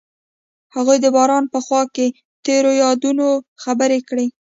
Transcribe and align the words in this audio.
هغوی 0.75 0.97
د 1.01 1.05
باران 1.15 1.43
په 1.53 1.59
خوا 1.65 1.81
کې 1.95 2.07
تیرو 2.45 2.71
یادونو 2.83 3.27
خبرې 3.63 3.99
کړې. 4.09 4.25